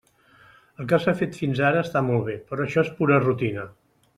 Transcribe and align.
El 0.83 0.87
que 0.91 0.99
s'ha 1.03 1.13
fet 1.19 1.37
fins 1.41 1.61
ara 1.69 1.83
està 1.89 2.03
molt 2.09 2.27
bé, 2.31 2.39
però 2.53 2.67
això 2.67 2.85
és 2.87 2.93
pura 3.03 3.21
rutina. 3.27 3.69